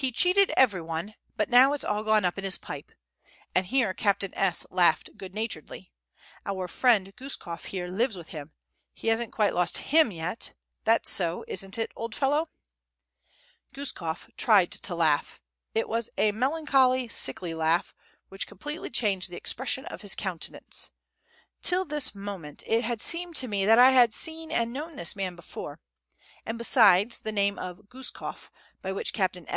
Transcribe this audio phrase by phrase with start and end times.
[0.00, 2.92] "He cheated every one, but now it's all gone up in his pipe;"
[3.52, 4.64] and here Captain S.
[4.70, 5.90] laughed good naturedly.
[6.46, 8.52] "Our friend Guskof here lives with him.
[8.94, 12.52] He hasn't quite lost HIM yet: that's so, isn't it, old fellow?" [Footnote:
[12.84, 14.26] Batenka] he asked, addressing Guskof.
[14.30, 15.40] Guskof tried to laugh.
[15.74, 17.92] It was a melancholy, sickly laugh,
[18.28, 20.90] which completely changed the expression of his countenance.
[21.60, 25.16] Till this moment it had seemed to me that I had seen and known this
[25.16, 25.80] man before;
[26.46, 27.56] and, besides the name
[27.88, 29.56] Guskof, by which Captain S.